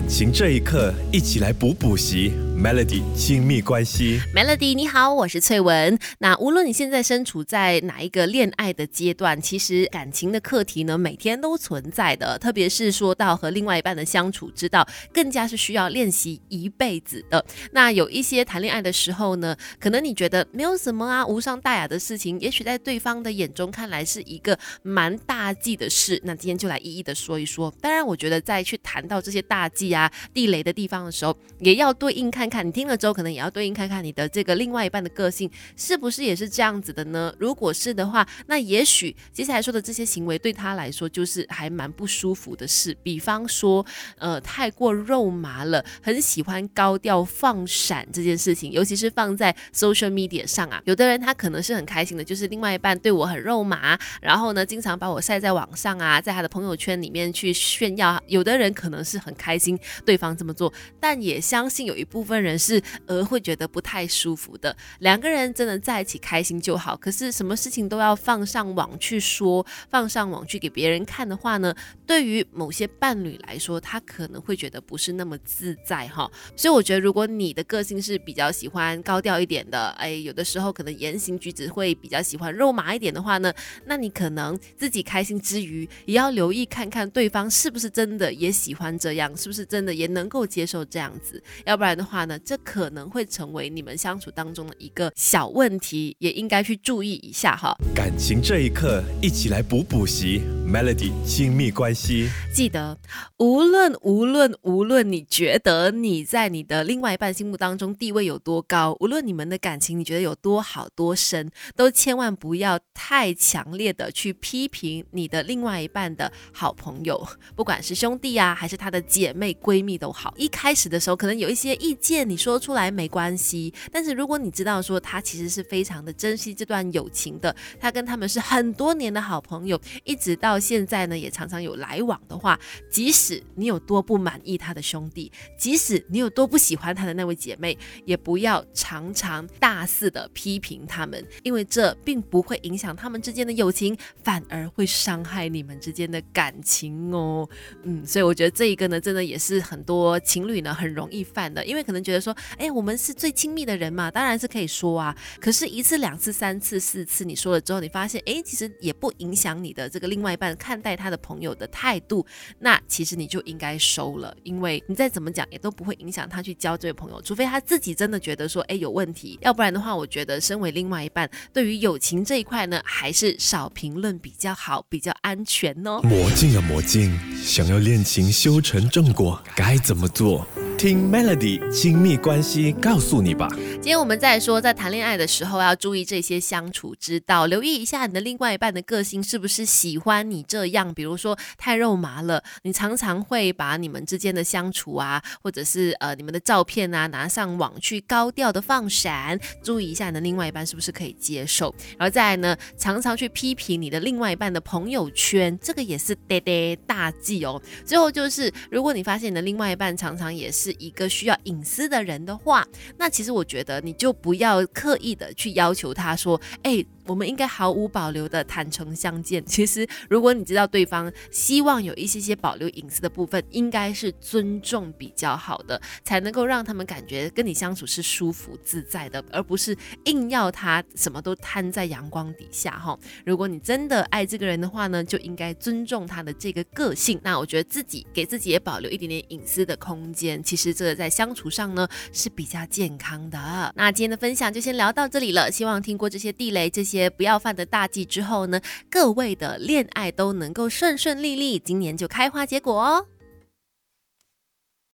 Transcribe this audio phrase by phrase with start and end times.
[0.00, 2.32] 感情这一刻，一起来补补习。
[2.62, 5.98] Melody 亲密关系，Melody 你好，我是翠文。
[6.18, 12.38] 那无论你现在身处在哪一个恋爱的阶段，其实感情的课题呢，每天都存在的。
[12.38, 17.42] 特别是说到和另外一半的相处之道，更加是需要练习一辈子的。
[17.72, 26.20] 那有一些谈恋爱的时候呢，可能你觉得没有什么啊，无伤大雅的事情，也许在对方的眼中看来是一个蛮大忌的事。
[26.24, 27.72] 那今天就来一一的说一说。
[27.80, 32.49] 当然，我觉得在去谈到这些大忌啊、地雷的地方的时候，也要对应看。
[32.50, 37.32] 看你听了之后，可能也要对应看看你的这个另外一半的个性是不是也是这样子的呢？
[37.38, 42.96] 如果是的话，那也许接下来说的这些行为对他来说就是还蛮不舒服的事。
[43.04, 43.86] 比方说，
[44.18, 50.82] 呃，太过肉麻了，很喜欢高调放闪这件事情，尤其是放在 social media 上啊。
[50.86, 58.20] 有的人他可能是很开心的，就是另外一半对我很肉麻，然后呢，经常把我晒在网上啊，在他的朋友圈里面去炫耀。
[58.26, 62.39] 有的人可能是很开心对方这么做，但也相信有一部分。
[62.40, 64.76] 人是而会觉得不太舒服的。
[65.00, 71.74] 两个人真的在一起开心就好，可是什么事情都要放上网去说，放上网去给别人看的话呢？
[72.06, 76.30] 对于某些伴侣来说，他可能会觉得不是那么自在哈。
[76.56, 83.52] 所以我觉得，如果你的个性是比较喜欢高调一点的，哎，有的时候可能言行举止会比较喜欢肉麻一点的话呢，
[83.86, 91.42] 那你可能自己开心之余，也要留意看看对方是不是真的也喜欢这样，是不是真的也能够接受这样子。
[91.64, 92.20] 要不然的话。
[92.30, 97.76] 那这可能会成为你们相处当中的一个小问题，也应该去注意一下哈。
[97.92, 100.40] 感情这一刻，一起来补补习。
[100.70, 102.96] Melody 亲密关系，记得
[103.38, 120.32] 无论无论无论你觉得你在你的另外一半心目当中地位有多高，无论你们的感情你觉得有多好多深，都千万不要太强烈的去批评你的另外一半的好朋友，不管是兄弟啊，还是他的姐妹闺蜜都好。
[120.36, 122.09] 一开始的时候，可能有一些意见。
[122.24, 132.58] 你说出来没关系，但是如果你知道说他其实是非常的珍惜这段友情的，他跟他们是很多年的好朋友，一直到现在呢也常常有来往的话，
[132.90, 147.48] 即使你有多不满意他的兄弟，即使你有多不喜欢他的那位姐妹，也不要常常大肆的批评他们，因为这并不会影响他们之间的友情，反而会伤害你们之间的感情哦。
[147.84, 155.16] 嗯，所以我觉得这一个呢，真的也是很多情侣呢很容易犯的，因为可能觉得说，哎，我们是最亲密的人嘛，当然是可以说啊。
[155.40, 162.24] 可是，一次、两次、三次、四次，你说了之后，你发现，哎，其实也不影响你的这个另外一半看待他的朋友的态度。
[162.58, 169.38] 那其实你就应该收了，因为你再怎么讲，也都不会影响他去交这位朋友，除非他自己真的觉得说，哎，有问题。
[169.42, 176.00] 要不然的话，我觉得身为另外一半，对于友情这一块呢，还是少评论比较好，比较安全哦。
[176.02, 180.46] 魔镜啊，魔镜，想要恋情修成正果，该怎么做？
[180.80, 183.46] 听 Melody 亲密关系告诉你吧。
[183.72, 190.94] 今天我们在说，在谈恋爱的时候要注意这些相处之道，留意一下你的另外一半的个性是不是喜欢你这样。
[190.94, 201.74] 比如说太肉麻了，你常常会把你们之间的相处啊，或者是呃你们的照片啊拿上网去高调的放闪，注意一下你的另外一半是不是可以接受。
[201.98, 207.60] 然后再来呢，常常去批评你的另外一半的朋友圈，这个也是爹爹大忌哦。
[207.84, 210.69] 最后就是，如果你发现你的另外一半常常也是。
[210.72, 212.66] 一个需要隐私的人的话，
[212.98, 216.84] 那其实我觉得你就不要刻意的去要求他说，哎。
[217.06, 219.42] 我们应该毫无保留的坦诚相见。
[219.44, 232.96] 其实，如果你知道对方希望有一些些保留隐私的部分，应该是尊重比较好的，才能够让他们感觉跟你相处是舒服自在的，而不是硬要他什么都摊在阳光底下哈。
[233.26, 237.18] 如果你真的爱这个人的话呢，就应该尊重他的这个个性。
[237.24, 243.72] 那我觉得自己给自己也保留一点点隐私的空间，其实这个在相处上呢是比较健康的。
[243.74, 247.08] 那今天的分享就先聊到这里了，希望听过这些地雷这些。
[247.10, 248.60] 不要犯的大忌之后呢，
[248.90, 253.06] 各位的恋爱都能够顺顺利利，今年就开花结果哦。